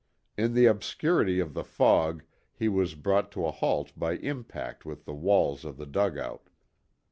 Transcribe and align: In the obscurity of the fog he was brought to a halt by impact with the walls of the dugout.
In 0.35 0.55
the 0.55 0.65
obscurity 0.65 1.39
of 1.39 1.53
the 1.53 1.63
fog 1.63 2.23
he 2.55 2.67
was 2.67 2.95
brought 2.95 3.31
to 3.33 3.45
a 3.45 3.51
halt 3.51 3.91
by 3.95 4.13
impact 4.13 4.83
with 4.83 5.05
the 5.05 5.13
walls 5.13 5.63
of 5.63 5.77
the 5.77 5.85
dugout. 5.85 6.49